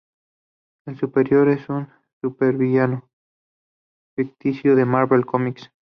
El 0.87 0.97
Superior 0.97 1.47
es 1.49 1.69
un 1.69 1.87
supervillano 2.21 3.07
ficticio 4.15 4.75
en 4.75 4.87
Marvel 4.87 5.27
Comics. 5.27 5.71